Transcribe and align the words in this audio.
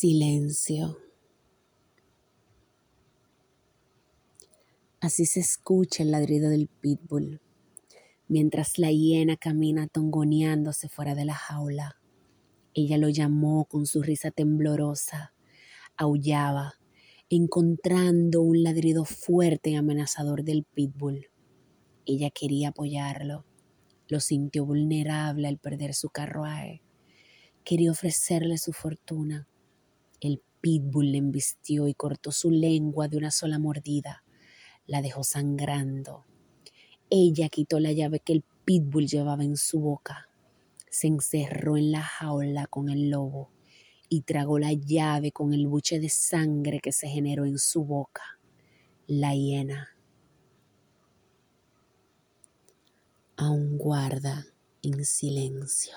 Silencio. 0.00 0.96
Así 4.98 5.26
se 5.26 5.40
escucha 5.40 6.02
el 6.02 6.10
ladrido 6.10 6.48
del 6.48 6.68
pitbull 6.68 7.42
mientras 8.26 8.78
la 8.78 8.90
hiena 8.90 9.36
camina 9.36 9.88
tongoneándose 9.88 10.88
fuera 10.88 11.14
de 11.14 11.26
la 11.26 11.34
jaula. 11.34 12.00
Ella 12.72 12.96
lo 12.96 13.10
llamó 13.10 13.66
con 13.66 13.84
su 13.84 14.02
risa 14.02 14.30
temblorosa, 14.30 15.34
aullaba, 15.98 16.76
encontrando 17.28 18.40
un 18.40 18.62
ladrido 18.62 19.04
fuerte 19.04 19.68
y 19.68 19.74
amenazador 19.74 20.44
del 20.44 20.64
pitbull. 20.64 21.26
Ella 22.06 22.30
quería 22.30 22.70
apoyarlo, 22.70 23.44
lo 24.08 24.20
sintió 24.20 24.64
vulnerable 24.64 25.46
al 25.46 25.58
perder 25.58 25.92
su 25.92 26.08
carruaje. 26.08 26.80
Quería 27.64 27.90
ofrecerle 27.90 28.56
su 28.56 28.72
fortuna. 28.72 29.49
El 30.20 30.42
pitbull 30.60 31.12
le 31.12 31.18
embistió 31.18 31.88
y 31.88 31.94
cortó 31.94 32.32
su 32.32 32.50
lengua 32.50 33.08
de 33.08 33.16
una 33.16 33.30
sola 33.30 33.58
mordida. 33.58 34.24
La 34.86 35.02
dejó 35.02 35.24
sangrando. 35.24 36.24
Ella 37.08 37.48
quitó 37.48 37.80
la 37.80 37.92
llave 37.92 38.20
que 38.20 38.32
el 38.34 38.44
pitbull 38.64 39.06
llevaba 39.06 39.44
en 39.44 39.56
su 39.56 39.80
boca. 39.80 40.28
Se 40.90 41.06
encerró 41.06 41.76
en 41.76 41.92
la 41.92 42.02
jaula 42.02 42.66
con 42.66 42.88
el 42.88 43.10
lobo 43.10 43.50
y 44.08 44.22
tragó 44.22 44.58
la 44.58 44.72
llave 44.72 45.32
con 45.32 45.54
el 45.54 45.66
buche 45.66 46.00
de 46.00 46.08
sangre 46.08 46.80
que 46.80 46.92
se 46.92 47.08
generó 47.08 47.46
en 47.46 47.58
su 47.58 47.84
boca. 47.84 48.38
La 49.06 49.34
hiena 49.34 49.88
aún 53.40 53.78
guarda 53.78 54.46
en 54.82 55.02
silencio. 55.04 55.96